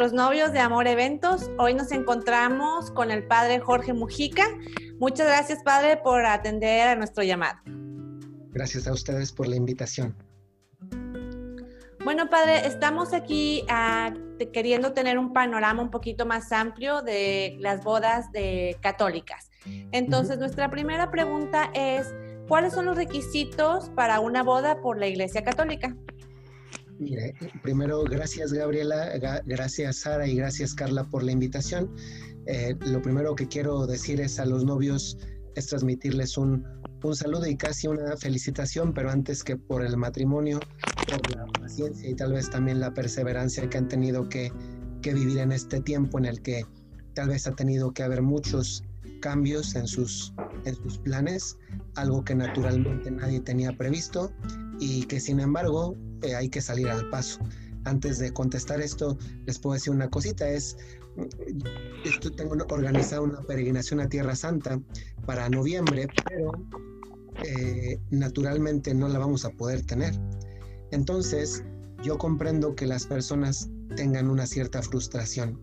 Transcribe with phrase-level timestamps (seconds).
[0.00, 1.50] nuestros novios de Amor Eventos.
[1.58, 4.46] Hoy nos encontramos con el padre Jorge Mujica.
[4.98, 7.58] Muchas gracias, padre, por atender a nuestro llamado.
[8.50, 10.16] Gracias a ustedes por la invitación.
[12.02, 14.14] Bueno, padre, estamos aquí ah,
[14.54, 19.50] queriendo tener un panorama un poquito más amplio de las bodas de católicas.
[19.92, 22.06] Entonces, nuestra primera pregunta es,
[22.48, 25.94] ¿cuáles son los requisitos para una boda por la Iglesia Católica?
[27.00, 31.90] Mire, primero, gracias Gabriela, gracias Sara y gracias Carla por la invitación.
[32.44, 35.16] Eh, lo primero que quiero decir es a los novios
[35.54, 36.62] es transmitirles un,
[37.02, 40.60] un saludo y casi una felicitación, pero antes que por el matrimonio,
[41.08, 44.52] por la paciencia y tal vez también la perseverancia que han tenido que,
[45.00, 46.66] que vivir en este tiempo en el que
[47.14, 48.84] tal vez ha tenido que haber muchos
[49.22, 50.34] cambios en sus,
[50.66, 51.56] en sus planes,
[51.94, 54.30] algo que naturalmente nadie tenía previsto
[54.78, 57.40] y que sin embargo eh, hay que salir al paso.
[57.84, 60.76] Antes de contestar esto, les puedo decir una cosita, es,
[62.04, 64.78] esto tengo organizado una peregrinación a Tierra Santa
[65.24, 66.52] para noviembre, pero
[67.44, 70.14] eh, naturalmente no la vamos a poder tener.
[70.90, 71.64] Entonces,
[72.02, 75.60] yo comprendo que las personas tengan una cierta frustración.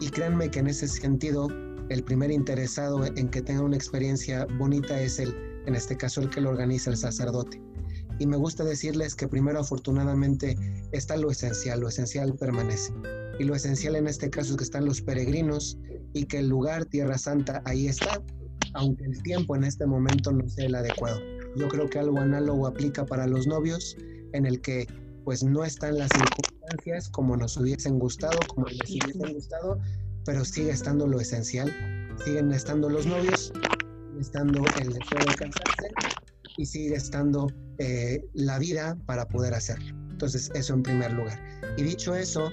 [0.00, 1.48] Y créanme que en ese sentido,
[1.88, 5.34] el primer interesado en que tenga una experiencia bonita es el,
[5.66, 7.60] en este caso, el que lo organiza el sacerdote.
[8.18, 10.56] Y me gusta decirles que primero afortunadamente
[10.92, 12.92] está lo esencial, lo esencial permanece.
[13.38, 15.78] Y lo esencial en este caso es que están los peregrinos
[16.14, 18.22] y que el lugar Tierra Santa ahí está,
[18.74, 21.20] aunque el tiempo en este momento no sea el adecuado.
[21.56, 23.96] Yo creo que algo análogo aplica para los novios,
[24.32, 24.86] en el que
[25.24, 29.78] pues no están las circunstancias como nos hubiesen gustado, como les hubiesen gustado,
[30.24, 31.72] pero sigue estando lo esencial,
[32.24, 33.52] siguen estando los novios,
[34.20, 35.90] estando el deseo de casarse
[36.56, 37.48] y sigue estando
[37.78, 39.94] eh, la vida para poder hacerlo.
[40.10, 41.38] Entonces, eso en primer lugar.
[41.76, 42.50] Y dicho eso,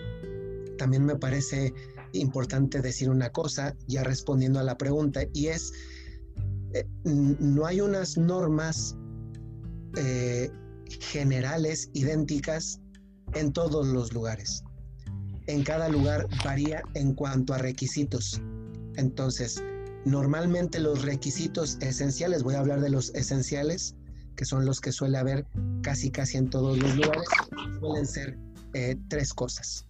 [0.77, 1.73] también me parece
[2.13, 5.71] importante decir una cosa, ya respondiendo a la pregunta, y es,
[6.73, 8.95] eh, no hay unas normas
[9.95, 10.51] eh,
[10.99, 12.79] generales idénticas
[13.33, 14.63] en todos los lugares.
[15.47, 18.41] En cada lugar varía en cuanto a requisitos.
[18.95, 19.61] Entonces,
[20.05, 23.95] Normalmente los requisitos esenciales, voy a hablar de los esenciales,
[24.35, 25.45] que son los que suele haber
[25.81, 27.27] casi casi en todos los lugares,
[27.79, 28.37] suelen ser
[28.73, 29.85] eh, tres cosas,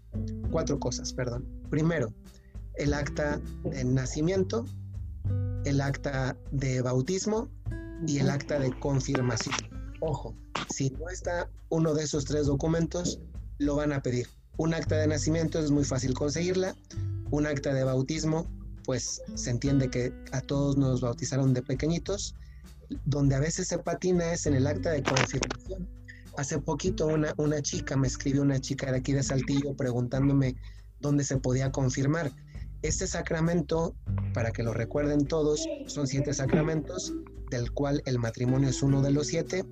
[0.51, 1.47] cuatro cosas, perdón.
[1.69, 2.13] Primero,
[2.75, 4.65] el acta de nacimiento,
[5.65, 7.49] el acta de bautismo
[8.07, 9.55] y el acta de confirmación.
[10.01, 10.35] Ojo,
[10.69, 13.19] si no está uno de esos tres documentos,
[13.59, 14.27] lo van a pedir.
[14.57, 16.75] Un acta de nacimiento es muy fácil conseguirla,
[17.31, 18.47] un acta de bautismo
[18.85, 22.35] pues se entiende que a todos nos bautizaron de pequeñitos.
[23.05, 25.89] Donde a veces se patina es en el acta de confirmación.
[26.38, 30.55] Hace poquito una, una chica, me escribió una chica de aquí de Saltillo preguntándome
[30.99, 32.31] dónde se podía confirmar.
[32.81, 33.95] Este sacramento,
[34.33, 37.13] para que lo recuerden todos, son siete sacramentos,
[37.49, 39.63] del cual el matrimonio es uno de los siete.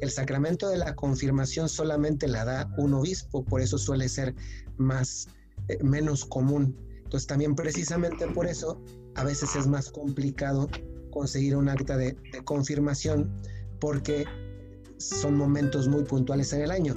[0.00, 4.34] El sacramento de la confirmación solamente la da un obispo, por eso suele ser
[4.76, 5.28] más,
[5.68, 6.76] eh, menos común
[7.14, 8.82] entonces también precisamente por eso
[9.14, 10.68] a veces es más complicado
[11.14, 13.32] conseguir un acta de, confirmación
[13.80, 14.26] porque
[14.98, 16.94] son momentos muy puntuales en el año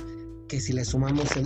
[0.50, 1.45] que si le sumamos el,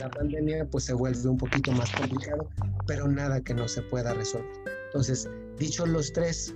[0.00, 2.48] la pandemia pues se vuelve un poquito más complicado
[2.86, 4.50] pero nada que no se pueda resolver.
[4.86, 5.28] Entonces
[5.58, 6.54] dicho los tres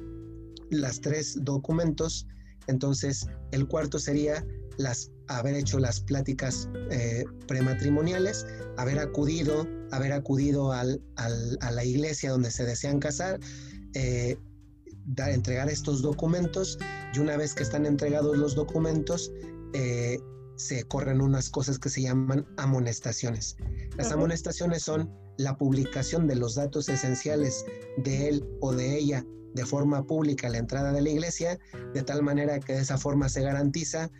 [0.70, 2.26] las tres documentos
[2.66, 4.44] entonces el cuarto sería
[4.78, 8.46] las haber hecho las pláticas eh, prematrimoniales,
[8.76, 13.38] haber acudido, haber acudido al, a la iglesia donde se desean casar,
[13.94, 14.38] eh,
[15.16, 16.78] entregar estos documentos
[17.14, 19.32] y una vez que están entregados los documentos,
[19.72, 20.18] eh,
[20.56, 23.56] se corren unas cosas que se llaman amonestaciones.
[23.96, 27.64] Las amonestaciones son la publicación de los datos esenciales
[27.96, 31.58] de él o de ella de forma pública a la entrada de la iglesia,
[31.94, 34.10] de tal manera que de esa forma se garantiza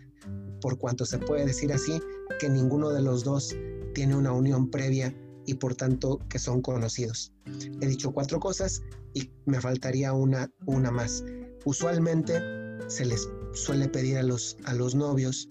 [0.60, 2.00] por cuanto se puede decir así
[2.38, 3.54] que ninguno de los dos
[3.94, 5.14] tiene una unión previa
[5.50, 7.32] y por tanto que son conocidos.
[7.80, 8.82] He dicho cuatro cosas
[9.14, 11.24] y me faltaría una, una más.
[11.64, 12.40] Usualmente
[12.86, 15.48] se les suele pedir a los, a los novios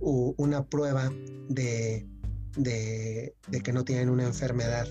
[0.00, 1.12] una prueba
[1.50, 2.06] de,
[2.56, 4.88] de, que no tienen una enfermedad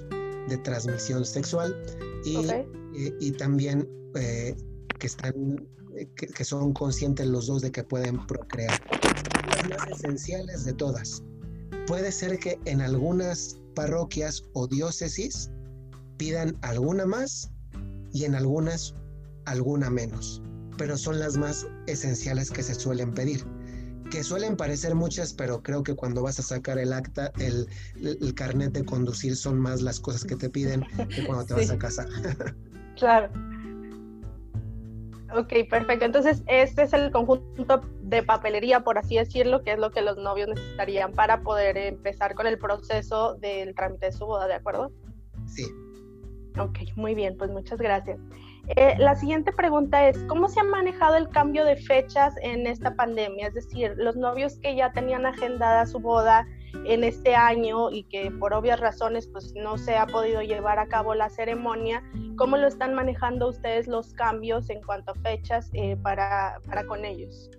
[0.47, 1.75] de transmisión sexual
[2.23, 2.37] y,
[3.19, 4.55] y, también eh,
[4.99, 5.67] que, están,
[6.15, 8.79] que, que son conscientes los dos de que pueden procrear
[9.69, 11.23] más esenciales de todas.
[11.87, 15.49] Puede ser que en algunas parroquias o diócesis
[16.17, 17.51] pidan alguna más
[18.13, 18.93] y en algunas
[19.45, 20.41] alguna menos,
[20.77, 23.45] pero son las más esenciales que se suelen pedir.
[24.11, 27.65] que suelen parecer muchas, pero creo que cuando vas a sacar el acta, el,
[27.95, 30.85] el carnet de conducir son más las cosas que te piden
[31.15, 32.09] que cuando te vas a casar.
[32.97, 33.31] claro.
[35.33, 36.05] Ok, perfecto.
[36.05, 40.17] Entonces, este es el conjunto de papelería, por así decirlo, que es lo que los
[40.17, 44.91] novios necesitarían para poder empezar con el proceso del trámite de su boda, ¿de acuerdo?
[45.45, 45.65] Sí.
[46.59, 48.19] Ok, muy bien, pues muchas gracias.
[48.75, 52.95] Eh, la siguiente pregunta es, ¿cómo se ha manejado el cambio de fechas en esta
[52.95, 53.47] pandemia?
[53.47, 56.45] Es decir, los novios que ya tenían agendada su boda
[56.85, 60.87] en este año y que por obvias razones pues no se ha podido llevar a
[60.87, 62.03] cabo la ceremonia,
[62.37, 67.05] ¿cómo lo están manejando ustedes los cambios en cuanto a fechas eh, para, para con
[67.05, 67.49] ellos?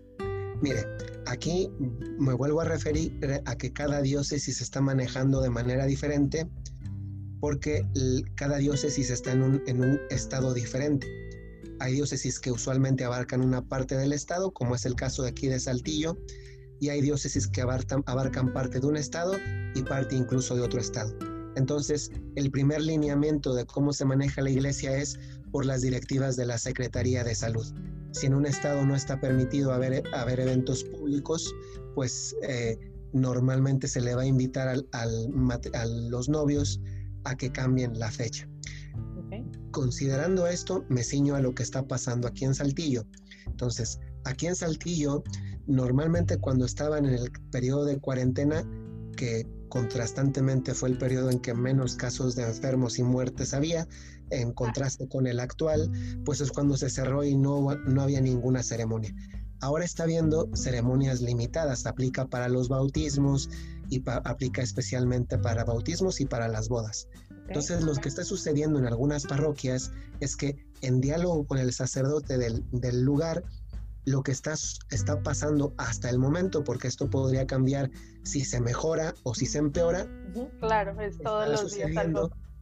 [0.61, 0.87] Mire,
[1.27, 1.69] aquí
[2.19, 6.47] me vuelvo a referir a que cada diócesis está manejando de manera diferente
[7.41, 7.85] porque
[8.37, 11.09] cada diócesis está en un, en un estado diferente.
[11.81, 15.49] Hay diócesis que usualmente abarcan una parte del estado, como es el caso de aquí
[15.49, 16.17] de Saltillo,
[16.83, 19.37] y hay diócesis que abarcan, abarcan parte de un estado
[19.77, 21.17] y parte incluso de otro estado.
[21.55, 25.17] Entonces, el primer lineamiento de cómo se maneja la iglesia es
[25.53, 27.65] por las directivas de la Secretaría de Salud.
[28.11, 31.55] Si en un estado no está permitido haber, haber eventos públicos,
[31.95, 32.77] pues eh,
[33.13, 36.81] normalmente se le va a invitar al, a los novios
[37.23, 38.49] a que cambien la fecha.
[39.71, 43.07] Considerando esto, me ciño a lo que está pasando aquí en Saltillo.
[43.47, 45.23] Entonces, aquí en Saltillo,
[45.67, 48.65] normalmente cuando estaban en el periodo de cuarentena,
[49.17, 53.87] que contrastantemente fue el periodo en que menos casos de enfermos y muertes había,
[54.31, 55.91] en contraste con el actual,
[56.25, 59.15] pues es cuando se cerró y no, no había ninguna ceremonia.
[59.61, 63.49] Ahora está habiendo ceremonias limitadas, aplica para los bautismos,
[63.93, 67.09] y aplica especialmente para bautismos y para las bodas.
[67.47, 72.39] Entonces, lo que está sucediendo en algunas parroquias es que en diálogo con el sacerdote
[72.39, 73.45] del, del lugar,
[74.05, 74.55] lo que está,
[74.91, 77.91] está pasando hasta el momento, porque esto podría cambiar
[78.23, 80.07] si se mejora o si se empeora.
[80.61, 81.91] Claro, es todos los días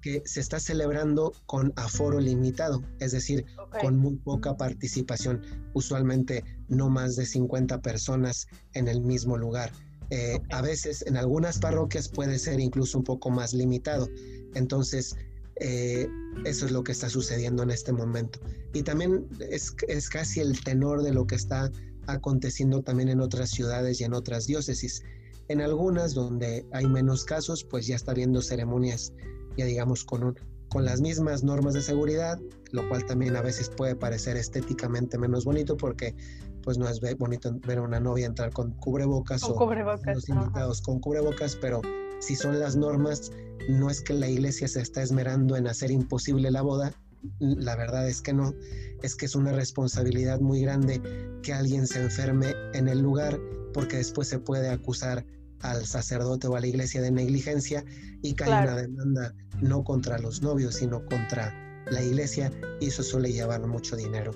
[0.00, 3.44] que se está celebrando con aforo limitado, es decir,
[3.80, 5.42] con muy poca participación,
[5.74, 9.72] usualmente no más de 50 personas en el mismo lugar.
[10.10, 14.08] Eh, a veces en algunas parroquias puede ser incluso un poco más limitado.
[14.54, 15.14] Entonces,
[15.60, 16.08] eh,
[16.44, 18.40] eso es lo que está sucediendo en este momento.
[18.72, 21.70] Y también es, es, casi el tenor de lo que está
[22.06, 25.02] aconteciendo también en otras ciudades y en otras diócesis.
[25.48, 29.12] En algunas donde hay menos casos, pues ya está habiendo ceremonias,
[29.56, 30.34] ya digamos, con, un,
[30.70, 32.38] con las mismas normas de seguridad,
[32.72, 36.14] lo cual también a veces puede parecer estéticamente menos bonito porque
[36.62, 39.58] pues no es bonito ver a una novia entrar con cubrebocas o
[40.06, 41.80] los invitados con cubrebocas, pero
[42.20, 43.32] si son las normas,
[43.68, 46.92] no es que la iglesia se está esmerando en hacer imposible la boda,
[47.38, 48.54] la verdad es que no,
[49.02, 51.00] es que es una responsabilidad muy grande
[51.42, 53.38] que alguien se enferme en el lugar
[53.74, 55.24] porque después se puede acusar
[55.60, 57.84] al sacerdote o a la iglesia de negligencia
[58.22, 61.54] y cae una demanda no contra los novios, sino contra
[61.90, 64.32] la iglesia y eso suele llevar mucho dinero.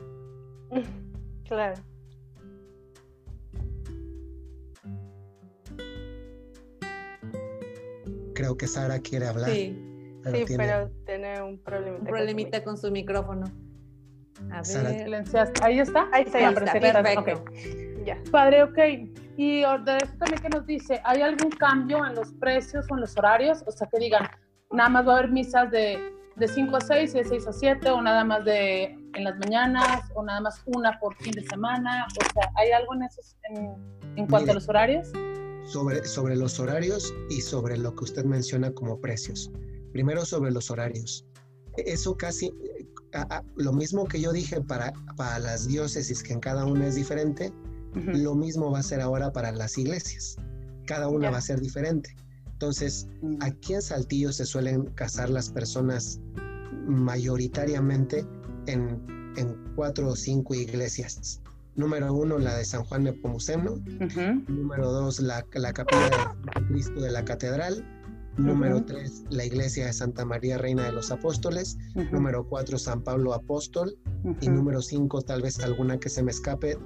[1.47, 1.75] Claro.
[8.44, 9.49] Creo que Sara quiere hablar.
[9.49, 9.75] Sí,
[10.23, 10.64] pero, sí, tiene...
[10.64, 12.00] pero tiene un problemita.
[12.00, 13.47] Un problemita con su, micrófono.
[14.52, 15.25] A ver.
[15.62, 16.09] Ahí está.
[16.12, 17.45] Ahí está, perfecto.
[18.04, 18.23] Ya.
[18.30, 18.78] Padre, ok.
[19.38, 23.00] Y de esto también que nos dice, ¿hay algún cambio en los precios o en
[23.00, 23.64] los horarios?
[23.66, 24.28] O sea, que digan,
[24.71, 25.99] nada más va a haber misas de,
[26.37, 30.11] de 5 a 6 de 6 a 7, o nada más de en las mañanas,
[30.14, 32.07] o nada más una por fin de semana.
[32.07, 33.75] O sea, ¿hay algo en, esos, en,
[34.16, 35.11] en cuanto a los horarios?
[35.64, 39.50] Sobre, sobre los horarios y sobre lo que usted menciona como precios.
[39.92, 41.26] Primero sobre los horarios.
[41.76, 42.52] Eso casi,
[43.56, 47.52] lo mismo que yo dije para, para las diócesis, que en cada una es diferente,
[47.94, 50.37] lo mismo va a ser ahora para las iglesias.
[50.87, 52.14] Cada una va a ser diferente.
[52.52, 53.37] Entonces, mm.
[53.40, 56.21] aquí en Saltillo se suelen casar las personas
[56.87, 58.26] mayoritariamente
[58.66, 61.40] en, en cuatro o cinco iglesias.
[61.76, 63.76] Número uno, la de San Juan Nepomuceno.
[64.49, 67.85] Número dos, la, la capilla de Cristo de la Catedral.
[68.37, 71.76] Número tres, la iglesia de Santa María Reina de los Apóstoles.
[72.12, 73.97] Número cuatro, San Pablo Apóstol.
[74.40, 76.78] Y número cinco, tal vez alguna que se me escape,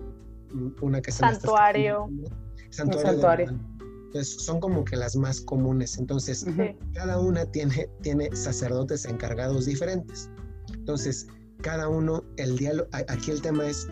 [0.82, 2.08] una que se Santuario.
[2.08, 2.28] me
[2.70, 3.10] Santuario.
[3.12, 3.60] Santuario.
[4.06, 5.98] Entonces, son como que las más comunes.
[5.98, 6.46] Entonces,
[6.94, 10.30] cada una tiene, tiene sacerdotes encargados diferentes.
[10.74, 11.26] Entonces,
[11.62, 13.86] cada uno, el diálogo, aquí el tema es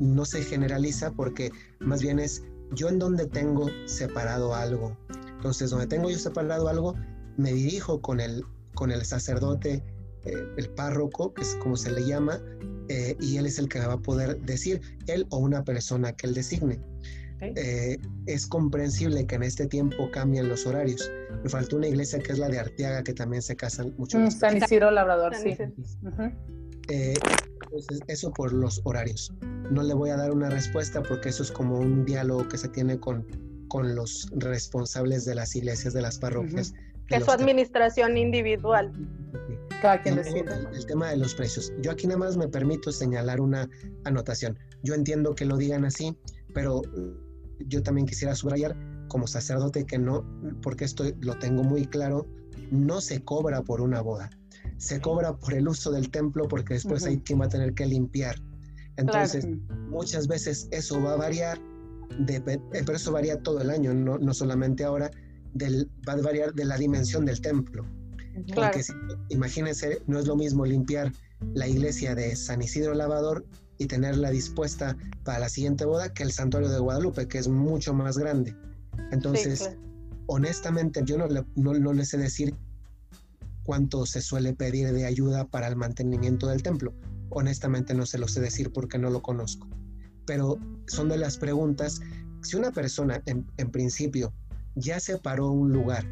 [0.00, 2.42] no se generaliza porque más bien es
[2.74, 4.96] yo en donde tengo separado algo.
[5.36, 6.94] Entonces, donde tengo yo separado algo,
[7.36, 9.82] me dirijo con el, con el sacerdote,
[10.24, 12.40] eh, el párroco, que es como se le llama,
[12.88, 16.26] eh, y él es el que va a poder decir, él o una persona que
[16.26, 16.80] él designe.
[17.40, 21.10] Eh, es comprensible que en este tiempo cambien los horarios.
[21.42, 24.18] Me faltó una iglesia que es la de Arteaga, que también se casan mucho.
[24.18, 25.56] Mm, San Isidro Labrador, sí.
[26.88, 27.14] Eh,
[28.08, 29.32] eso por los horarios.
[29.70, 32.68] No le voy a dar una respuesta porque eso es como un diálogo que se
[32.68, 33.26] tiene con,
[33.68, 36.72] con los responsables de las iglesias, de las parroquias.
[37.06, 38.92] Que es su administración individual.
[39.82, 41.72] Cada quien el, el, tema de los precios.
[41.80, 43.68] Yo aquí nada más me permito señalar una
[44.04, 44.58] anotación.
[44.82, 46.16] Yo entiendo que lo digan así,
[46.54, 46.82] pero
[47.66, 48.76] yo también quisiera subrayar
[49.08, 50.24] como sacerdote que no,
[50.62, 52.26] porque esto lo tengo muy claro,
[52.70, 54.30] no se cobra por una boda,
[54.80, 57.84] se cobra por el uso del templo porque después hay quien va a tener que
[57.84, 58.36] limpiar.
[58.96, 59.46] Entonces,
[59.90, 61.60] muchas veces eso va a variar,
[62.18, 65.10] de, eh, pero eso varía todo el año, no, no solamente ahora,
[65.52, 67.84] del, va a variar de la dimensión del templo.
[68.54, 68.82] Porque
[69.28, 71.12] imagínense, no es lo mismo limpiar
[71.52, 73.44] la iglesia de San Isidro Lavador
[73.76, 77.92] y tenerla dispuesta para la siguiente boda que el santuario de Guadalupe, que es mucho
[77.92, 78.56] más grande.
[79.12, 79.76] Entonces,
[80.26, 82.54] honestamente, yo no le, no, sé decir
[83.70, 86.92] cuánto se suele pedir de ayuda para el mantenimiento del templo.
[87.28, 89.68] Honestamente no se lo sé decir porque no lo conozco.
[90.26, 90.58] Pero
[90.88, 92.00] son de las preguntas,
[92.42, 94.34] si una persona en, en principio
[94.74, 96.04] ya separó un lugar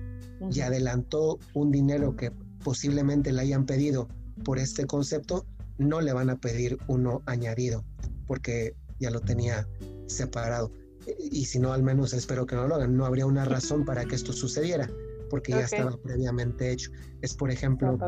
[0.53, 2.31] y adelantó un dinero que
[2.63, 4.07] posiblemente le hayan pedido
[4.45, 5.45] por este concepto,
[5.79, 7.85] no le van a pedir uno añadido,
[8.29, 9.67] porque ya lo tenía
[10.07, 10.71] separado.
[11.19, 12.97] Y si no, al menos espero que no lo hagan.
[12.97, 14.89] No habría una razón para que esto sucediera,
[15.29, 16.91] porque ya estaba previamente hecho.
[17.23, 17.99] Es, por ejemplo,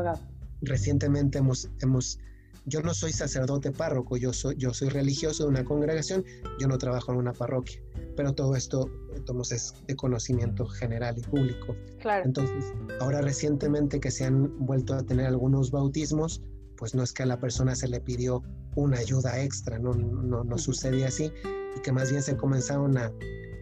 [0.61, 2.19] recientemente hemos, hemos,
[2.65, 6.23] yo no soy sacerdote párroco, yo soy, yo soy religioso de una congregación,
[6.59, 7.81] yo no trabajo en una parroquia,
[8.15, 11.75] pero todo esto entonces, es de conocimiento general y público.
[11.99, 12.25] Claro.
[12.25, 16.41] Entonces, ahora recientemente que se han vuelto a tener algunos bautismos,
[16.77, 18.41] pues no es que a la persona se le pidió
[18.75, 21.31] una ayuda extra, no, no, no sucede así,
[21.77, 23.11] y que más bien se comenzaron a,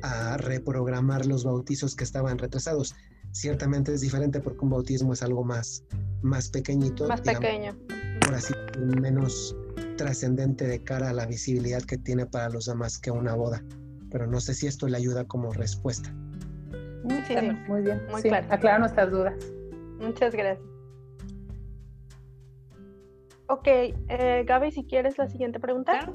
[0.01, 2.95] a reprogramar los bautizos que estaban retrasados.
[3.31, 5.83] Ciertamente es diferente porque un bautismo es algo más,
[6.21, 7.07] más pequeñito.
[7.07, 7.77] Más pequeño.
[8.21, 9.55] Por así menos
[9.97, 13.63] trascendente de cara a la visibilidad que tiene para los demás que una boda.
[14.11, 16.11] Pero no sé si esto le ayuda como respuesta.
[17.03, 18.01] Muy bien, muy bien.
[18.11, 18.47] Muy claro.
[18.49, 19.35] Aclara nuestras dudas.
[19.99, 20.67] Muchas gracias.
[23.47, 26.11] Ok, eh, Gaby, si quieres la siguiente pregunta.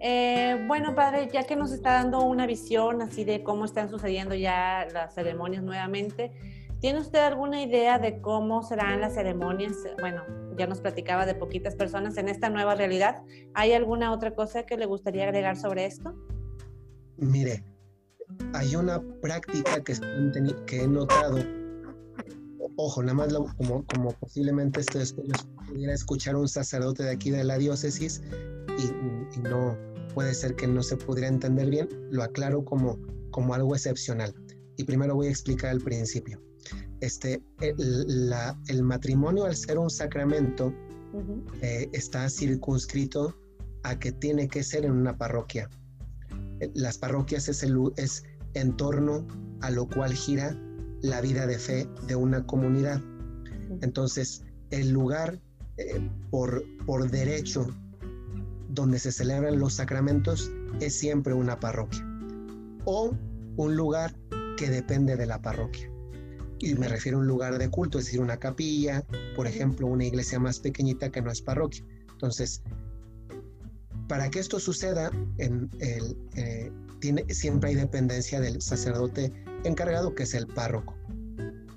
[0.00, 4.34] Eh, bueno, padre, ya que nos está dando una visión así de cómo están sucediendo
[4.34, 6.32] ya las ceremonias nuevamente,
[6.80, 9.74] ¿tiene usted alguna idea de cómo serán las ceremonias?
[10.00, 10.22] Bueno,
[10.56, 13.22] ya nos platicaba de poquitas personas en esta nueva realidad.
[13.54, 16.14] ¿Hay alguna otra cosa que le gustaría agregar sobre esto?
[17.16, 17.64] Mire,
[18.52, 19.94] hay una práctica que,
[20.76, 21.38] he notado
[22.76, 25.00] ojo, nada más como, posiblemente esto
[25.66, 28.22] pudiera escuchar un sacerdote de aquí de la diócesis
[28.78, 29.76] y, no
[30.14, 32.98] puede ser que no se pudiera entender bien, lo aclaro como,
[33.30, 34.34] como algo excepcional.
[34.76, 36.40] Y primero voy a explicar el principio.
[37.00, 40.72] Este, el, la, el matrimonio al ser un sacramento
[41.62, 43.34] eh, está circunscrito
[43.82, 45.68] a que tiene que ser en una parroquia.
[46.74, 49.26] Las parroquias es, el, es en torno
[49.60, 50.56] a lo cual gira
[51.02, 53.00] la vida de fe de una comunidad.
[53.80, 55.40] Entonces, el lugar
[55.76, 57.68] eh, por, por derecho
[58.78, 62.06] donde se celebran los sacramentos es siempre una parroquia
[62.84, 63.12] o
[63.56, 64.14] un lugar
[64.56, 65.90] que depende de la parroquia.
[66.60, 69.04] Y me refiero a un lugar de culto, es decir, una capilla,
[69.34, 71.84] por ejemplo, una iglesia más pequeñita que no es parroquia.
[72.12, 72.62] Entonces,
[74.08, 76.70] para que esto suceda, en el, eh,
[77.00, 79.32] tiene, siempre hay dependencia del sacerdote
[79.64, 80.94] encargado, que es el párroco.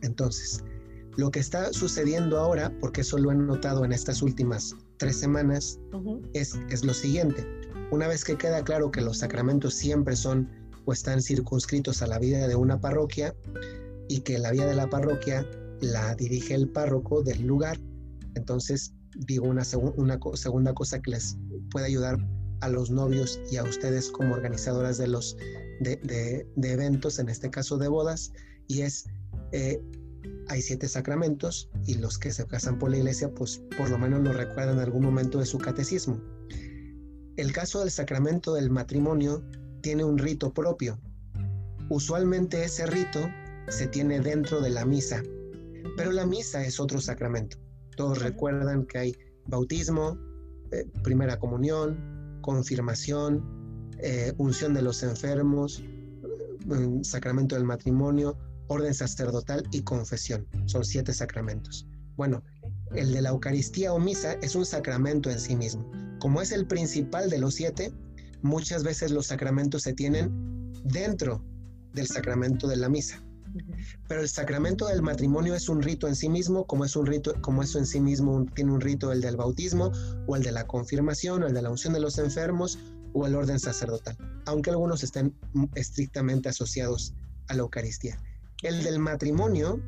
[0.04, 0.64] Entonces,
[1.18, 5.80] lo que está sucediendo ahora, porque eso lo he notado en estas últimas tres semanas,
[6.34, 7.44] es, es lo siguiente.
[7.90, 10.48] Una vez que queda claro que los sacramentos siempre son
[10.86, 13.34] o están circunscritos a la vida de una parroquia
[14.08, 15.44] y que la vida de la parroquia
[15.82, 17.80] la dirige el párroco del lugar,
[18.36, 18.94] entonces
[19.26, 19.64] digo una,
[19.98, 21.36] una segunda cosa que les
[21.72, 22.18] puede ayudar
[22.60, 25.36] a los novios y a ustedes como organizadoras de los
[25.80, 28.34] de, eventos, en este caso de bodas,
[28.68, 29.06] y es,
[29.52, 29.82] eh,
[30.48, 34.22] hay siete sacramentos y los que se casan por la iglesia, pues por lo menos
[34.22, 36.20] lo recuerdan en algún momento de su catecismo.
[37.38, 39.44] El caso del sacramento del matrimonio
[39.82, 41.00] tiene un rito propio.
[41.90, 43.20] Usualmente ese rito
[43.70, 45.24] se tiene dentro de la misa,
[45.98, 47.58] pero la misa es otro sacramento.
[47.96, 49.16] Todos recuerdan que hay
[49.48, 50.18] bautismo,
[50.72, 58.38] eh, primera comunión, confirmación, eh, unción de los enfermos, eh, sacramento del matrimonio,
[58.72, 60.48] orden sacerdotal y confesión.
[60.66, 61.86] Son siete sacramentos.
[62.16, 62.44] Bueno,
[62.96, 65.90] el de la Eucaristía o misa es un sacramento en sí mismo.
[66.20, 67.94] Como es el principal de los siete,
[68.42, 71.44] muchas veces los sacramentos se tienen dentro
[71.94, 73.22] del sacramento de la misa.
[74.08, 77.34] Pero el sacramento del matrimonio es un rito en sí mismo, como es un rito,
[77.42, 79.92] como eso en sí mismo tiene un rito el del bautismo,
[80.28, 82.80] o el de la confirmación, o el de la unción de los enfermos,
[83.14, 85.36] o el orden sacerdotal, aunque algunos estén
[85.76, 87.14] estrictamente asociados
[87.48, 88.18] a la Eucaristía.
[88.62, 89.80] El del matrimonio,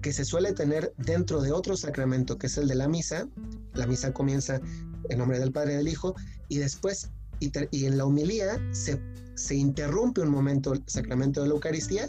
[0.00, 3.28] que se suele tener dentro de otro sacramento, que es el de la misa,
[3.74, 4.60] la misa comienza
[5.08, 6.14] en nombre del Padre y del Hijo,
[6.48, 7.10] y después,
[7.40, 9.00] y, y en la humilía se,
[9.34, 12.08] se interrumpe un momento el sacramento de la Eucaristía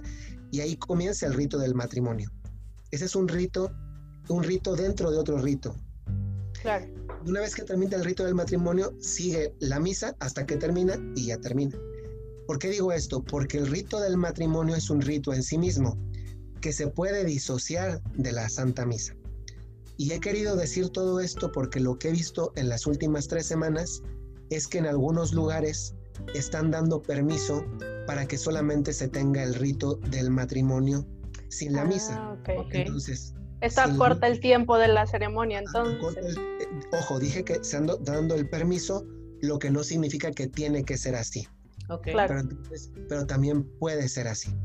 [0.52, 2.32] y ahí comienza el rito del matrimonio.
[2.92, 3.72] Ese es un rito,
[4.30, 5.76] un rito dentro de otro rito.
[6.62, 6.86] Claro.
[7.26, 11.28] Una vez que termina el rito del matrimonio, sigue la misa hasta que termina y
[11.28, 11.78] ya termina.
[12.48, 13.24] ¿Por qué digo esto?
[13.24, 15.98] Porque el rito del matrimonio es un rito en sí mismo
[16.62, 19.16] que se puede disociar de la Santa Misa.
[19.98, 23.46] Y he querido decir todo esto porque lo que he visto en las últimas tres
[23.46, 24.02] semanas
[24.50, 25.94] es que en algunos lugares
[26.34, 27.66] están dando permiso
[28.08, 31.06] para que solamente se tenga el rito del matrimonio
[31.50, 32.16] sin la misa.
[32.18, 32.38] Ah,
[32.72, 33.34] entonces,
[33.64, 35.98] Está corta el tiempo de la ceremonia, entonces.
[36.18, 39.06] Eh, ojo, dije que se anda dando el permiso,
[39.42, 41.48] lo que no significa que tiene que ser así.
[41.94, 42.14] Okay.
[42.14, 42.42] Pero,
[43.08, 44.56] pero también puede ser así.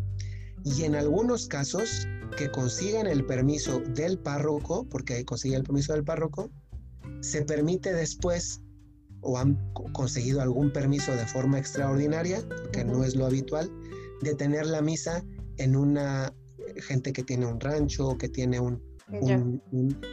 [0.64, 2.06] Y en algunos casos
[2.36, 6.50] que consigan el permiso del párroco, porque consigue el permiso del párroco,
[7.20, 8.60] se permite después
[9.20, 9.56] o han
[9.92, 12.40] conseguido algún permiso de forma extraordinaria,
[12.72, 13.70] que no es lo habitual,
[14.22, 15.24] de tener la misa
[15.56, 18.80] en una eh, gente que tiene un rancho o que tiene un,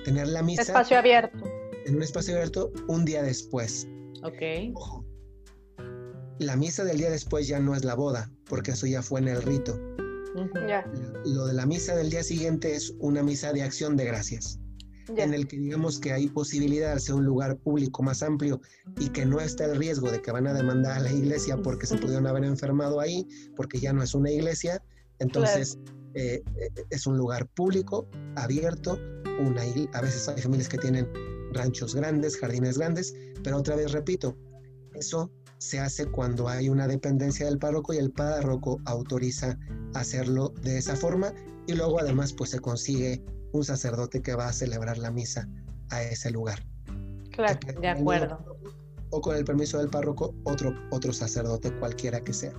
[0.06, 1.44] tener la misa espacio abierto
[1.86, 3.88] en un espacio abierto un día después.
[4.24, 4.74] Ok.
[6.40, 9.30] La misa del día después ya no es la boda, porque eso ya fue en
[9.30, 9.80] el rito.
[11.26, 14.60] Lo de la misa del día siguiente es una misa de acción de gracias
[15.16, 18.60] en el que digamos que hay posibilidad de ser un lugar público más amplio
[19.00, 21.86] y que no está el riesgo de que van a demandar a la iglesia porque
[21.86, 24.84] se pudieron haber enfermado ahí, porque ya no es una iglesia,
[25.20, 25.78] entonces
[26.16, 29.00] eh, eh, es un lugar público, abierto,
[29.40, 29.62] una
[29.94, 31.08] a veces hay familias que tienen
[31.52, 34.36] ranchos grandes, jardines grandes, pero otra vez repito,
[34.96, 39.58] eso se hace cuando hay una dependencia del párroco y el párroco autoriza
[39.94, 41.34] hacerlo de esa forma
[41.68, 45.48] y luego además pues se consigue un sacerdote que va a celebrar la misa
[45.90, 46.64] a ese lugar.
[47.32, 48.40] Claro, de acuerdo.
[49.12, 52.54] O con el permiso del párroco, otro, otro sacerdote cualquiera que sea.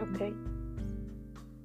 [0.00, 0.34] Ok.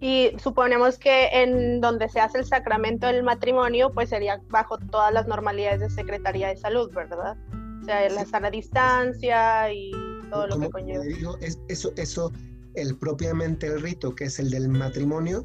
[0.01, 5.13] Y suponemos que en donde se hace el sacramento del matrimonio, pues sería bajo todas
[5.13, 7.37] las normalidades de Secretaría de Salud, ¿verdad?
[7.89, 9.89] Sea, la sana distancia y
[10.29, 11.03] todo lo que conlleva.
[11.05, 12.31] Digo, es, eso, eso
[12.75, 15.43] el propiamente el rito, que es el del matrimonio,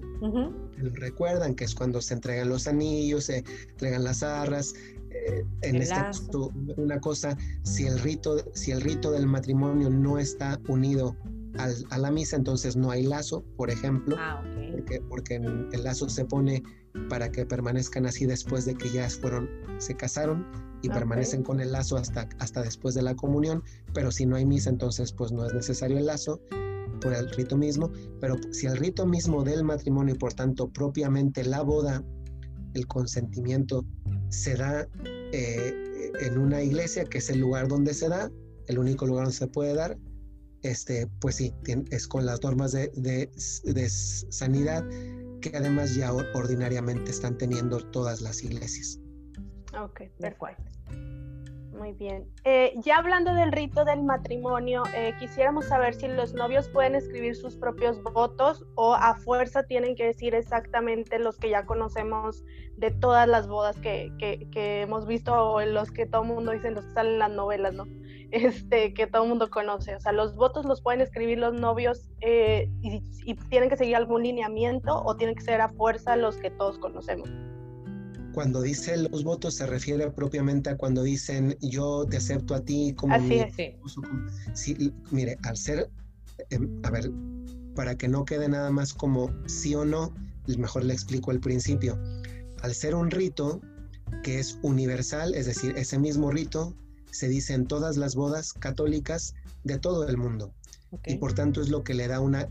[0.77, 4.75] recuerdan que es cuando se entregan los anillos, se entregan las arras.
[5.11, 10.19] Eh, en este caso, una cosa, si el rito, si el rito del matrimonio no
[10.19, 11.17] está unido
[11.57, 16.27] a la misa, entonces no hay lazo, por ejemplo, ah, porque, porque el lazo se
[16.27, 16.63] pone
[17.09, 20.47] para que permanezcan así después de que ya fueron, se casaron
[20.83, 24.45] y permanecen con el lazo hasta, hasta después de la comunión, pero si no hay
[24.45, 26.41] misa, entonces pues no es necesario el lazo
[27.01, 31.45] por el rito mismo, pero si el rito mismo del matrimonio y por tanto propiamente
[31.45, 32.05] la boda,
[32.75, 33.85] el consentimiento
[34.29, 34.89] se da
[35.33, 38.31] eh, en una iglesia, que es el lugar donde se da,
[38.67, 39.99] el único lugar donde se puede dar,
[40.63, 41.53] este, pues sí,
[41.91, 43.31] es con las normas de, de,
[43.65, 44.85] de sanidad
[45.51, 48.99] que además ya ordinariamente están teniendo todas las iglesias.
[49.79, 50.65] Ok, perfecto.
[51.79, 52.27] Muy bien.
[52.45, 57.35] Eh, ya hablando del rito del matrimonio, eh, quisiéramos saber si los novios pueden escribir
[57.35, 62.45] sus propios votos o a fuerza tienen que decir exactamente los que ya conocemos
[62.77, 66.53] de todas las bodas que, que, hemos visto o en los que todo el mundo
[66.53, 67.87] dice, los que salen en las novelas, ¿no?
[68.35, 69.95] Este, que todo el mundo conoce.
[69.95, 73.95] O sea, los votos los pueden escribir los novios eh, y, y tienen que seguir
[73.95, 77.31] algún lineamiento o tienen que ser a fuerza los que todos conocemos
[78.35, 82.93] cuando dice los votos se refiere propiamente a cuando dicen yo te acepto a ti
[82.95, 83.41] como Así
[84.55, 85.89] Sí, mire, al ser,
[86.51, 87.13] em, a ver,
[87.77, 90.13] para que no quede nada más como sí o no,
[90.59, 91.97] mejor le explico el principio.
[92.63, 93.61] Al ser un rito
[94.25, 96.75] que es universal, es decir, ese mismo rito
[97.15, 100.53] se dice en todas las bodas católicas de todo el mundo.
[101.07, 102.49] Y por tanto es lo que le da una,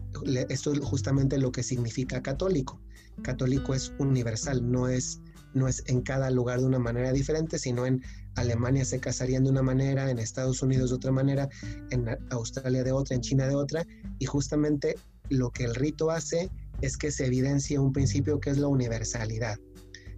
[0.49, 2.82] esto es justamente lo que significa católico.
[3.21, 5.21] Católico es universal, no es
[5.54, 8.02] no es en cada lugar de una manera diferente, sino en
[8.36, 11.47] Alemania se casarían de una manera, en Estados Unidos de otra manera,
[11.91, 13.86] en Australia de otra, en China de otra,
[14.19, 14.95] y justamente
[15.30, 16.49] lo que el rito hace
[16.82, 19.58] es que se evidencia un principio que es la universalidad.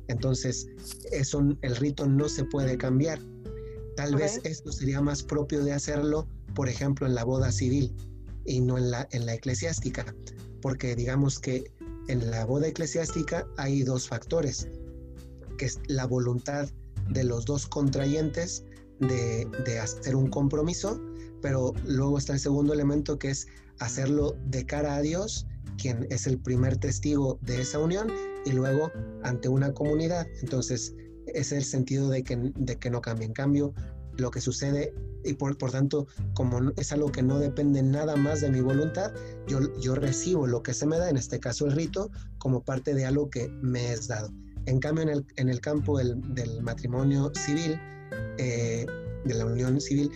[0.07, 0.67] Entonces,
[1.11, 3.19] eso, el rito no se puede cambiar.
[3.95, 7.93] Tal vez esto sería más propio de hacerlo, por ejemplo, en la boda civil.
[8.45, 10.15] y no en la, en la eclesiástica,
[10.61, 11.71] porque digamos que
[12.07, 14.67] en la boda eclesiástica hay dos factores,
[15.57, 16.69] que es la voluntad
[17.09, 18.63] de los dos contrayentes
[18.99, 21.01] de, de hacer un compromiso,
[21.41, 23.47] pero luego está el segundo elemento que es
[23.79, 28.07] hacerlo de cara a Dios, quien es el primer testigo de esa unión,
[28.45, 28.91] y luego
[29.23, 30.27] ante una comunidad.
[30.41, 30.93] Entonces,
[31.35, 33.25] es el sentido de que, de que no cambie.
[33.25, 33.73] En cambio,
[34.17, 34.93] lo que sucede
[35.23, 39.11] y por, por, tanto, como es algo que no depende nada más de mi voluntad,
[39.47, 42.93] yo, yo recibo lo que se me da, en este caso el rito, como parte
[42.93, 44.31] de algo que me es dado.
[44.67, 47.79] En cambio, en el, en el campo del, del matrimonio civil,
[48.37, 48.85] eh,
[49.25, 50.11] de la unión civil,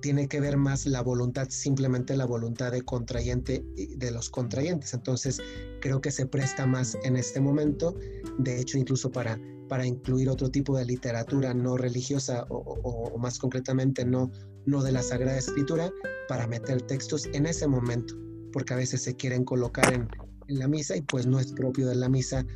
[0.00, 3.64] tiene que ver más la voluntad, simplemente la voluntad de contrayente
[3.96, 4.94] de los contrayentes.
[4.94, 5.40] Entonces,
[5.80, 7.94] creo que se presta más en este momento,
[8.38, 9.38] de hecho, incluso para
[9.74, 14.30] para incluir otro tipo de literatura no religiosa o, más concretamente no,
[14.66, 15.90] no de la Sagrada Escritura,
[16.28, 18.14] para meter textos en ese momento,
[18.52, 20.06] porque a veces se quieren colocar en,
[20.46, 22.46] la misa y pues no es propio de la misa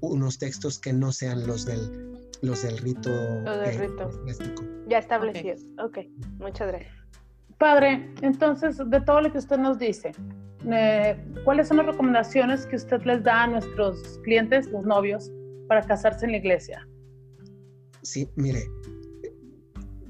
[0.00, 3.10] unos textos que no sean los del, los del rito.
[3.10, 3.90] Eh,
[4.88, 5.56] ya establecido.
[5.78, 5.98] ok,
[6.38, 6.94] muchas gracias.
[7.58, 10.12] Padre, entonces, de todo lo que usted nos dice,
[10.70, 15.30] eh, ¿cuáles son las recomendaciones que usted les da a nuestros clientes, los novios,
[15.72, 16.86] para casarse en la iglesia?
[18.02, 18.70] Sí, mire,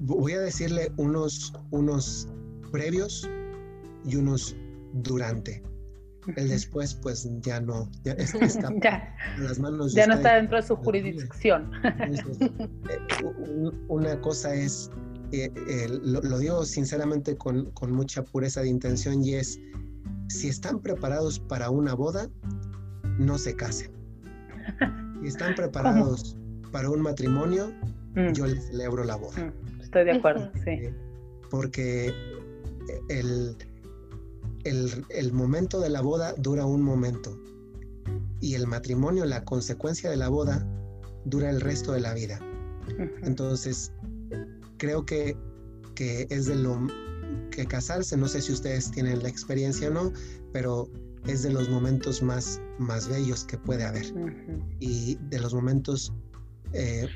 [0.01, 2.29] voy a decirle unos, unos
[2.73, 3.31] previos
[4.05, 4.57] y unos
[4.93, 5.63] durante.
[6.35, 8.73] El después, pues ya no, ya está
[9.39, 9.95] las manos.
[9.95, 11.71] Ya no está dentro de su jurisdicción.
[12.91, 14.91] Eh, una cosa es,
[15.31, 19.61] eh, eh, lo, digo sinceramente con, con mucha pureza de intención y es,
[20.29, 22.29] si están preparados para una boda,
[23.19, 23.93] no se casen
[25.23, 26.37] y están preparados
[26.71, 27.73] para un matrimonio,
[28.15, 28.33] mm.
[28.33, 29.39] yo les celebro la boda.
[29.39, 30.71] Mm, estoy de acuerdo, sí.
[30.71, 30.95] Eh,
[31.51, 32.13] porque
[33.09, 33.57] el,
[34.65, 37.39] el, momento de la boda dura un momento
[38.41, 40.67] y el matrimonio, la consecuencia de la boda,
[41.25, 42.41] dura el resto de la vida.
[43.23, 43.93] Entonces,
[44.79, 45.37] creo que,
[45.95, 46.87] que es de lo
[47.51, 50.13] que casarse, no sé si ustedes tienen la experiencia o no,
[50.53, 50.89] pero
[51.27, 54.13] es de los momentos más, más bellos que puede haber
[54.81, 56.13] y de los momentos
[56.73, 57.07] eh,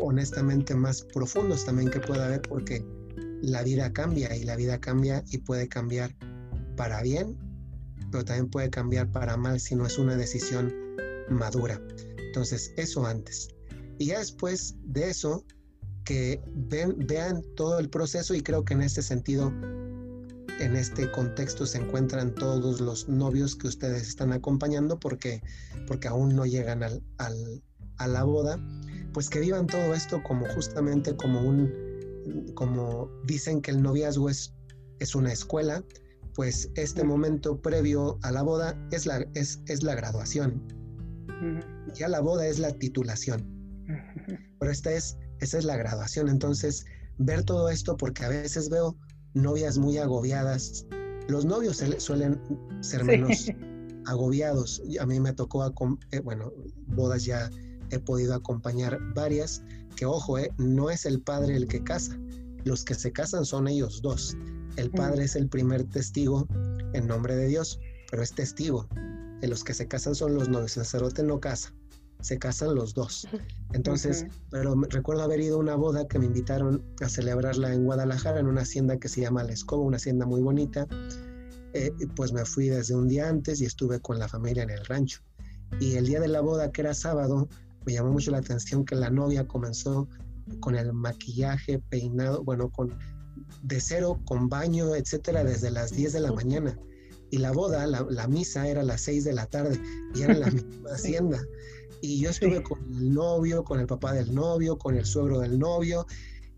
[0.00, 2.84] honestamente más profundos también que puede haber porque
[3.42, 6.14] la vida cambia y la vida cambia y puede cambiar
[6.76, 7.36] para bien,
[8.10, 10.74] pero también puede cambiar para mal si no es una decisión
[11.28, 11.80] madura.
[12.18, 13.48] Entonces, eso antes.
[13.98, 15.44] Y ya después de eso,
[16.04, 19.52] que ven, vean todo el proceso y creo que en este sentido
[20.58, 25.42] en este contexto se encuentran todos los novios que ustedes están acompañando porque,
[25.86, 27.02] porque aún no llegan al,
[27.98, 28.58] a la boda,
[29.12, 31.72] pues que vivan todo esto como justamente como un,
[32.54, 34.54] como dicen que el noviazgo es,
[34.98, 35.84] es una escuela,
[36.34, 40.62] pues este momento previo a la boda es la, es, es la graduación.
[41.94, 43.46] Ya la boda es la titulación.
[44.58, 46.28] Pero esta es, esa es la graduación.
[46.28, 46.84] Entonces,
[47.18, 48.96] ver todo esto, porque a veces veo
[49.38, 50.86] novias muy agobiadas.
[51.28, 52.40] Los novios suelen
[52.80, 53.50] ser menos
[54.06, 54.82] agobiados.
[55.00, 55.64] A mí me tocó,
[56.10, 56.52] eh, bueno,
[56.88, 57.50] bodas ya
[57.90, 59.62] he podido acompañar varias,
[59.96, 62.18] que ojo, eh, no es el padre el que casa,
[62.64, 64.36] los que se casan son ellos dos.
[64.76, 66.46] El padre es el primer testigo
[66.92, 68.86] en nombre de Dios, pero es testigo.
[69.42, 71.72] Los que se casan son los novios, el sacerdote no casa
[72.20, 73.26] se casan los dos.
[73.72, 78.40] Entonces, pero recuerdo haber ido a una boda que me invitaron a celebrarla en Guadalajara,
[78.40, 80.86] en una hacienda que se llama La Escoba, una hacienda muy bonita.
[81.74, 84.84] Eh, pues me fui desde un día antes y estuve con la familia en el
[84.86, 85.20] rancho.
[85.80, 87.48] Y el día de la boda, que era sábado,
[87.84, 90.08] me llamó mucho la atención que la novia comenzó
[90.60, 92.96] con el maquillaje, peinado, bueno, con
[93.62, 96.78] de cero, con baño, etcétera, desde las 10 de la mañana.
[97.30, 99.80] Y la boda, la, la misa era a las 6 de la tarde
[100.14, 101.40] y era en la misma hacienda.
[102.00, 105.58] Y yo estuve con el novio, con el papá del novio, con el suegro del
[105.58, 106.06] novio,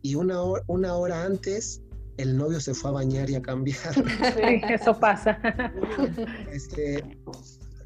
[0.02, 1.82] y una hora, una hora antes
[2.16, 3.78] el novio se fue a bañar y a cambiar.
[4.34, 5.38] Sí, eso pasa.
[6.52, 6.98] Este,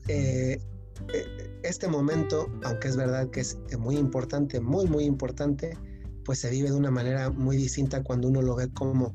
[0.09, 0.59] eh,
[1.13, 5.77] eh, este momento, aunque es verdad que es muy importante, muy, muy importante,
[6.25, 9.15] pues se vive de una manera muy distinta cuando uno lo ve como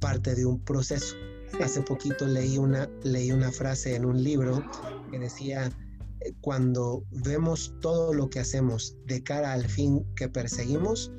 [0.00, 1.16] parte de un proceso.
[1.62, 4.62] Hace poquito leí una, leí una frase en un libro
[5.10, 5.70] que decía,
[6.40, 11.10] cuando vemos todo lo que hacemos de cara al fin que perseguimos,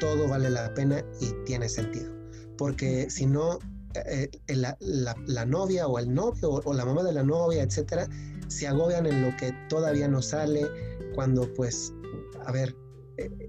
[0.00, 2.12] todo vale la pena y tiene sentido.
[2.56, 3.58] Porque si no,
[3.94, 8.08] eh, eh, la, novia o el novio o, la mamá de la novia, etcétera,
[8.48, 10.66] se agobian en lo que todavía no sale,
[11.14, 11.92] cuando pues,
[12.44, 12.76] a ver,
[13.16, 13.48] eh,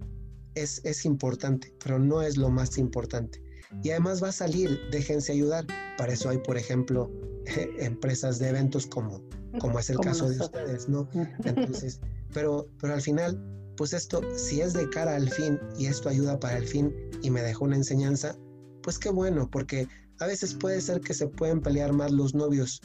[0.55, 3.41] es, es importante, pero no es lo más importante.
[3.83, 5.65] y además va a salir, déjense ayudar.
[5.97, 7.09] Para eso hay, por ejemplo,
[7.79, 9.21] empresas de eventos como,
[9.59, 11.07] como es el caso de ustedes, ¿no?
[11.45, 11.99] Entonces,
[12.33, 13.41] pero, pero al final,
[13.77, 17.29] pues esto, si es de cara al fin y esto ayuda para el fin y
[17.29, 18.35] me dejó una enseñanza,
[18.83, 19.87] pues qué bueno, porque
[20.19, 22.81] a veces puede ser que se pueden pelear más los novios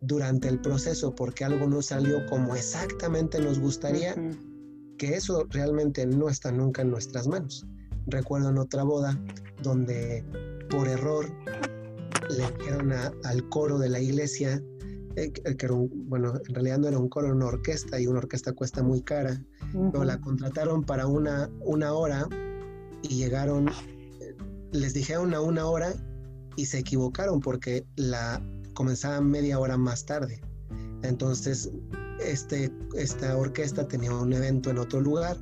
[0.00, 4.14] durante el proceso porque algo no salió como exactamente nos gustaría,
[4.98, 7.66] que eso realmente no está nunca en nuestras manos.
[8.06, 9.18] Recuerdo en otra boda
[9.62, 10.24] donde
[10.68, 11.30] por error
[12.28, 14.62] le dijeron al coro de la iglesia,
[15.16, 18.06] eh, que era un, bueno, en realidad no era un coro, era una orquesta y
[18.06, 19.42] una orquesta cuesta muy cara,
[19.92, 22.28] pero la contrataron para una, una hora
[23.02, 24.36] y llegaron, eh,
[24.72, 25.92] les dijeron a una hora
[26.56, 28.42] y se equivocaron porque la
[28.74, 30.40] comenzaba media hora más tarde.
[31.02, 31.70] Entonces,
[32.20, 35.36] este, esta orquesta tenía un evento en otro lugar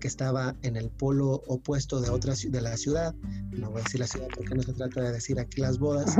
[0.00, 3.14] que estaba en el polo opuesto de otra de la ciudad.
[3.50, 6.16] No voy a decir la ciudad porque no se trata de decir aquí las bodas.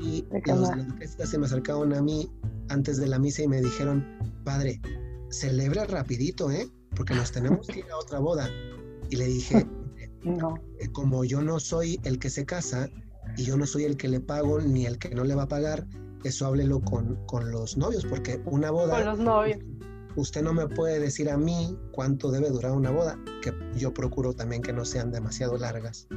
[0.00, 2.30] Y los orquesta se me acercaron a mí
[2.68, 4.04] antes de la misa y me dijeron,
[4.44, 4.80] padre,
[5.30, 6.68] celebra rapidito, ¿eh?
[6.96, 8.48] Porque nos tenemos que ir a otra boda.
[9.10, 9.66] Y le dije,
[10.24, 10.54] no.
[10.78, 12.88] Eh, como yo no soy el que se casa,
[13.36, 15.48] y yo no soy el que le pago ni el que no le va a
[15.48, 15.86] pagar,
[16.24, 18.96] eso háblelo con, con los novios, porque una boda...
[18.96, 19.58] Con los novios.
[20.16, 24.34] Usted no me puede decir a mí cuánto debe durar una boda, que yo procuro
[24.34, 26.08] también que no sean demasiado largas.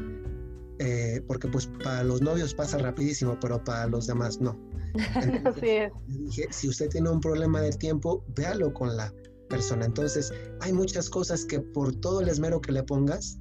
[0.86, 4.60] Eh, porque pues para los novios pasa rapidísimo, pero para los demás no.
[5.46, 5.93] Así es.
[6.08, 9.13] Dije, si usted tiene un problema de tiempo, véalo con la
[9.50, 9.86] persona.
[9.86, 13.39] Entonces, hay muchas cosas que por todo el esmero que le pongas,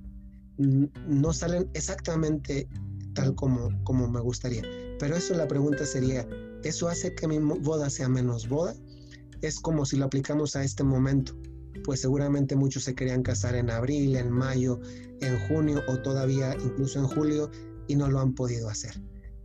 [0.59, 2.68] no salen exactamente
[3.14, 4.62] tal como, como me gustaría.
[5.00, 6.24] Pero eso la pregunta sería,
[6.62, 8.74] ¿eso hace que mi boda sea menos boda?
[9.40, 11.35] Es como si lo aplicamos a este momento.
[11.85, 14.80] Pues seguramente muchos se querían casar en abril, en mayo,
[15.20, 17.50] en junio o todavía incluso en julio
[17.88, 19.02] y no lo han podido hacer.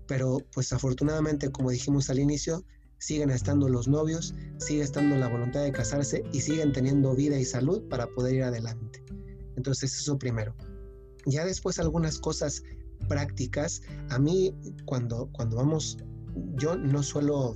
[0.08, 2.64] Pero pues afortunadamente, como dijimos al inicio,
[2.98, 7.46] siguen estando los novios, sigue estando la voluntad de casarse y siguen teniendo vida y
[7.46, 9.04] salud para poder ir adelante.
[9.56, 10.56] Entonces eso primero.
[11.26, 12.64] Ya después algunas cosas
[13.08, 13.82] prácticas.
[14.10, 15.98] A mí cuando, cuando vamos,
[16.56, 17.56] yo no suelo,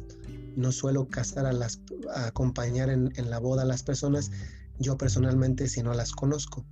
[0.55, 1.81] no suelo casar a las,
[2.15, 4.31] acompañar en, la boda a las personas,
[4.82, 6.65] yo personalmente si no las conozco.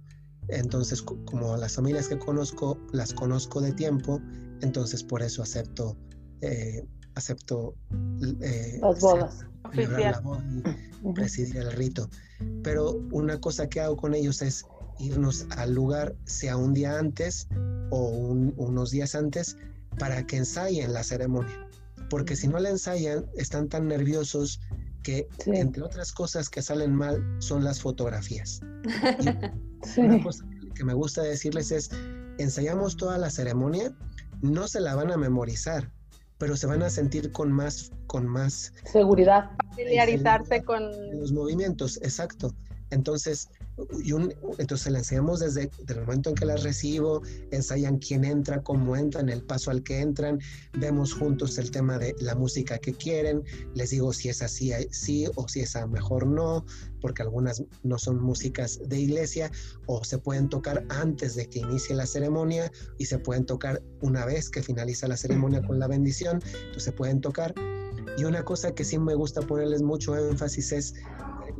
[0.47, 4.19] Entonces, como las familias que conozco, las conozco de tiempo,
[4.61, 5.95] entonces por eso acepto,
[6.41, 7.75] eh, acepto
[8.41, 9.45] eh, las bodas.
[9.75, 10.43] La boda
[11.13, 12.09] presidir el rito.
[12.63, 14.65] Pero una cosa que hago con ellos es
[14.99, 17.47] irnos al lugar, sea un día antes
[17.91, 19.57] o unos días antes,
[19.97, 21.67] para que ensayen la ceremonia.
[22.09, 24.59] Porque si no la ensayan, están tan nerviosos
[25.03, 28.61] que, entre otras cosas que salen mal, son las fotografías.
[29.97, 31.89] Una cosa que me gusta decirles es,
[32.37, 33.95] ensayamos toda la ceremonia,
[34.41, 35.91] no se la van a memorizar,
[36.37, 39.51] pero se van a sentir con más, con más seguridad.
[39.71, 40.83] Familiarizarse con
[41.19, 42.53] los movimientos, exacto.
[42.91, 43.49] Entonces,
[44.03, 44.11] y
[44.57, 49.29] entonces le enseñamos desde, el momento en que las recibo, ensayan quién entra, cómo entran,
[49.29, 50.39] el paso al que entran,
[50.77, 55.25] vemos juntos el tema de la música que quieren, les digo si es así, sí,
[55.35, 56.65] o si es a mejor no,
[57.01, 59.51] porque algunas no son músicas de iglesia,
[59.85, 64.25] o se pueden tocar antes de que inicie la ceremonia y se pueden tocar una
[64.25, 67.53] vez que finaliza la ceremonia con la bendición, entonces se pueden tocar.
[68.17, 70.93] Y una cosa que sí me gusta ponerles mucho énfasis es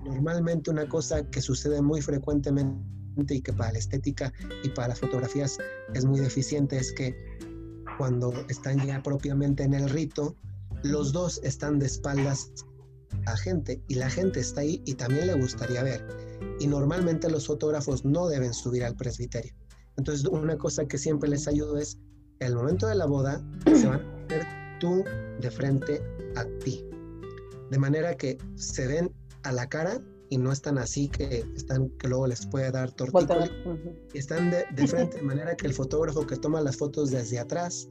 [0.06, 4.32] normalmente una cosa que sucede muy frecuentemente y que para la estética
[4.64, 5.58] y para las fotografías
[5.94, 7.16] es muy deficiente es que
[7.98, 10.36] cuando están ya propiamente en el rito,
[10.84, 12.52] los dos están de espaldas
[13.26, 16.06] a gente y la gente está ahí y también le gustaría ver.
[16.60, 19.54] Y normalmente los fotógrafos no deben subir al presbiterio.
[19.98, 22.00] Entonces una cosa que siempre les ayudo es,
[22.40, 24.48] el momento de la boda, se van a ver
[24.80, 25.04] tú
[25.42, 26.02] de frente
[26.38, 26.86] a ti.
[27.70, 29.12] De manera que se ven
[29.44, 33.52] a la cara y no están así que están que luego les puede dar tortícolis.
[34.14, 37.90] Están de, de, frente de manera que el fotógrafo que toma las fotos desde atrás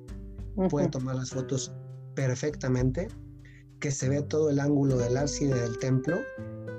[0.71, 1.73] puede tomar las fotos
[2.15, 3.09] perfectamente,
[3.81, 6.19] que se ve todo el ángulo del ábside del templo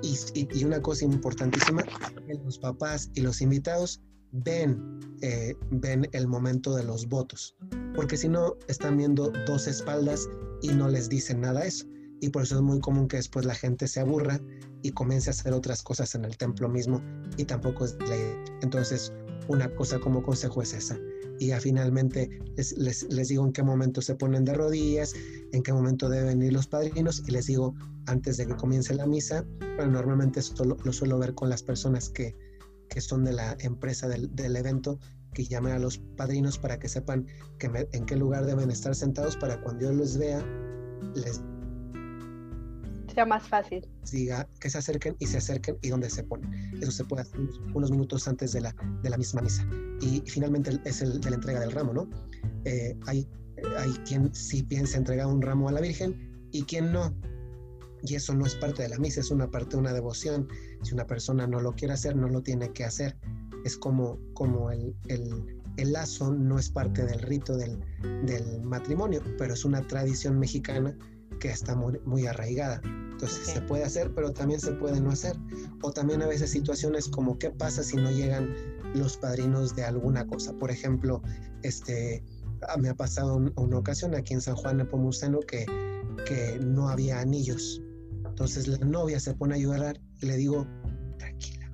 [0.02, 1.82] y, y, una cosa importantísima,
[2.26, 4.02] que los papás y los invitados
[4.32, 7.56] ven, eh, ven el momento de los votos,
[7.94, 10.28] porque si no están viendo dos espaldas
[10.62, 11.86] y no les dicen nada eso
[12.20, 14.40] y por eso es muy común que después la gente se aburra
[14.82, 17.02] y comience a hacer otras cosas en el templo mismo
[17.36, 18.44] y tampoco es la idea.
[18.62, 19.12] Entonces,
[19.48, 20.98] una cosa como consejo es esa.
[21.38, 25.14] Y ya finalmente les, les, digo en qué momento se ponen de rodillas,
[25.52, 27.74] en qué momento deben ir los padrinos y les digo
[28.06, 29.44] antes de que comience la misa,
[29.76, 32.36] bueno, normalmente esto lo, suelo ver con las personas que,
[32.90, 34.98] que son de la empresa del, del, evento,
[35.32, 37.26] que llamen a los padrinos para que sepan
[37.58, 40.44] que en qué lugar deben estar sentados para cuando yo los vea,
[41.14, 41.40] les
[43.10, 43.86] sea más fácil.
[44.10, 46.52] Diga que se acerquen y se acerquen y dónde se ponen.
[46.80, 47.40] Eso se puede hacer
[47.74, 49.66] unos minutos antes de la, de la misma misa.
[50.00, 52.08] Y, finalmente es el de la entrega del ramo, ¿no?
[52.64, 53.28] Eh, hay,
[53.78, 57.14] hay quien sí piensa entregar un ramo a la Virgen y quien no.
[58.02, 60.48] Y eso no es parte de la misa, es una parte de una devoción.
[60.82, 63.16] Si una persona no lo quiere hacer, no lo tiene que hacer.
[63.64, 67.78] Es como, como el, el, el lazo no es parte del rito del,
[68.24, 70.96] del, matrimonio, pero es una tradición mexicana
[71.38, 72.80] que está muy, muy arraigada.
[72.84, 75.36] Entonces se puede hacer, pero también se puede no hacer.
[75.82, 78.54] O también a veces situaciones como qué pasa si no llegan
[78.94, 80.52] los padrinos de alguna cosa.
[80.54, 81.22] Por ejemplo,
[81.62, 82.24] este,
[82.68, 85.66] ah, me ha pasado una ocasión aquí en San Juan de Pomuceno que,
[86.26, 87.82] que no había anillos.
[88.26, 90.66] Entonces la novia se pone a llorar y le digo,
[91.18, 91.70] tranquila.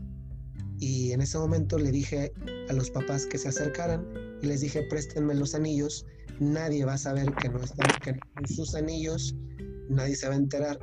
[0.78, 2.32] Y en ese momento le dije
[2.68, 4.06] a los papás que se acercaran
[4.42, 6.06] y les dije, préstenme los anillos.
[6.40, 9.34] Nadie va a saber que no están que sus anillos,
[9.88, 10.78] nadie se va a enterar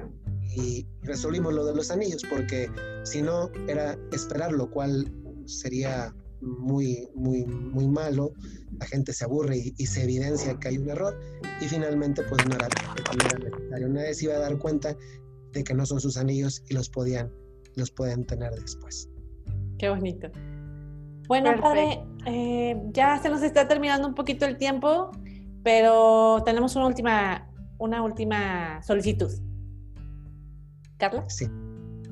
[0.56, 2.70] y resolvimos lo de los anillos porque
[3.04, 5.12] si no era esperar, lo cual
[5.46, 8.34] sería muy, muy, muy malo.
[8.80, 11.20] La gente se aburre y, se evidencia que hay un error
[11.62, 13.89] y finalmente pues no era, necesario.
[13.89, 14.96] Nadie se iba a dar cuenta
[15.52, 17.32] de que no son sus anillos y los podían,
[17.76, 19.10] los pueden tener después.
[19.78, 20.30] Qué bonito.
[21.28, 25.12] Bueno, padre, eh, ya se nos está terminando un poquito el tiempo,
[25.63, 27.47] pero tenemos una última,
[27.78, 29.32] una última solicitud.
[30.97, 31.28] Carla.
[31.30, 31.47] Sí.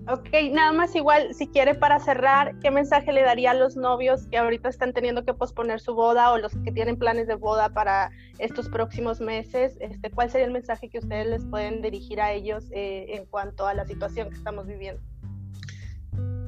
[0.08, 4.26] Ok, nada más igual, si quiere para cerrar, ¿qué mensaje le daría a los novios
[4.28, 7.70] que ahorita están teniendo que posponer su boda o los que tienen planes de boda
[7.70, 8.10] para
[8.40, 9.78] estos próximos meses?
[9.80, 13.68] Este, ¿Cuál sería el mensaje que ustedes les pueden dirigir a ellos eh, en cuanto
[13.68, 15.04] a la situación que estamos viviendo?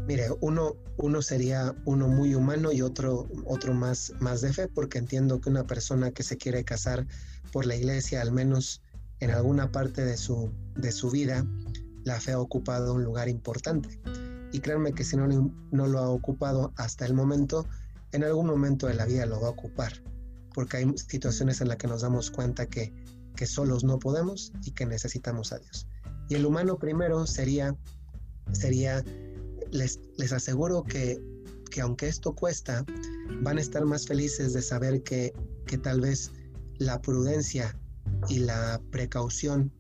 [0.08, 4.98] Mire, uno, uno sería uno muy humano y otro, otro más, más de fe, porque
[4.98, 7.08] entiendo que una persona que se quiere casar
[7.54, 8.82] por la iglesia, al menos
[9.20, 11.46] en alguna parte de su, de su vida,
[12.04, 14.02] la fe ha ocupado un lugar importante.
[14.52, 15.28] Y créanme que si no,
[15.72, 17.66] no lo ha ocupado hasta el momento,
[18.12, 19.94] en algún momento de la vida lo va a ocupar,
[20.54, 22.94] porque hay situaciones en las que nos damos cuenta que,
[23.36, 25.88] que solos no podemos y que necesitamos a Dios.
[26.30, 27.76] Y el humano primero sería,
[28.52, 29.04] sería
[29.74, 31.20] les, les aseguro que,
[31.70, 32.86] que aunque esto cuesta,
[33.42, 35.34] van a estar más felices de saber que,
[35.66, 36.32] que tal vez
[36.78, 37.78] la prudencia
[38.30, 39.72] y la precaución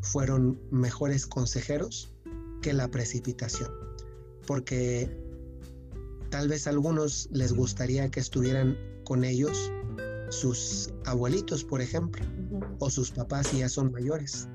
[0.00, 2.14] fueron mejores consejeros
[2.62, 3.70] que la precipitación,
[4.46, 5.10] porque
[6.30, 9.72] tal vez a algunos les gustaría que estuvieran con ellos
[10.30, 12.24] sus abuelitos, por ejemplo,
[12.78, 14.48] o sus papás si ya son mayores,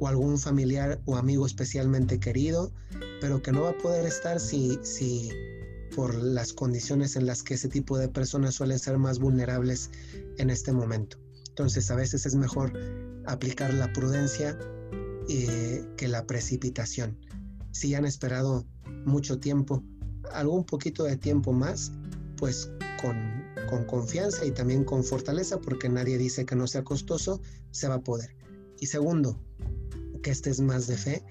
[0.00, 2.72] o algún familiar o amigo especialmente querido,
[3.20, 5.30] pero que no va a poder estar si, si
[5.94, 9.90] por las condiciones en las que ese tipo de personas suelen ser más vulnerables
[10.38, 11.18] en este momento.
[11.48, 12.72] Entonces a veces es mejor
[13.26, 14.58] aplicar la prudencia
[15.28, 17.18] eh, que la precipitación.
[17.72, 18.66] Si han esperado
[19.04, 19.82] mucho tiempo,
[20.32, 21.92] algún poquito de tiempo más,
[22.36, 27.40] pues con, con confianza y también con fortaleza, porque nadie dice que no sea costoso,
[27.70, 28.34] se va a poder.
[28.80, 29.38] Y segundo,
[30.22, 31.22] que estés más de fe.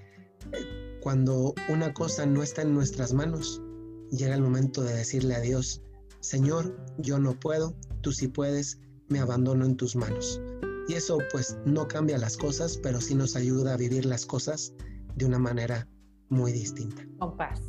[1.09, 3.63] Cuando una cosa no está en nuestras manos,
[4.11, 5.81] llega el momento de decirle a Dios,
[6.19, 10.39] Señor, yo no puedo, tú sí puedes, me abandono en tus manos.
[10.87, 14.71] Y eso pues no cambia las cosas, pero sí nos ayuda a vivir las cosas
[15.15, 15.87] de una manera
[16.29, 17.03] muy distinta.
[17.17, 17.59] Con paz.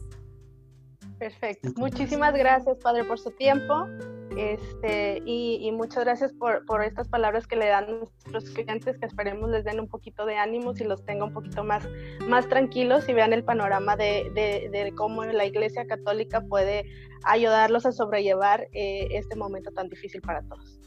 [1.18, 1.72] Perfecto.
[1.76, 3.86] Muchísimas gracias, Padre, por su tiempo.
[4.36, 9.06] Este, y, muchas gracias por, por, estas palabras que le dan a nuestros clientes, que
[9.06, 11.88] esperemos les den un poquito de ánimos y los tenga un poquito más,
[12.28, 16.84] más tranquilos y vean el panorama de, de, cómo la Iglesia Católica puede
[17.24, 20.80] ayudarlos a sobrellevar eh, este momento tan difícil para todos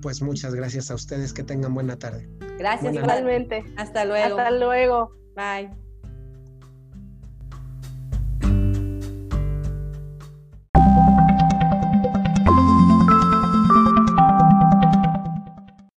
[0.00, 1.32] pues muchas gracias a ustedes.
[1.32, 2.28] Que tengan buena tarde.
[2.58, 3.64] Gracias, igualmente.
[3.76, 4.38] Hasta luego.
[4.38, 5.12] Hasta luego.
[5.34, 5.89] Bye.